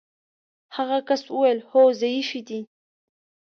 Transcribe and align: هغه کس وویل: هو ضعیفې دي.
هغه 0.75 0.97
کس 1.07 1.21
وویل: 1.33 1.59
هو 1.71 1.81
ضعیفې 2.01 2.41
دي. 2.47 2.59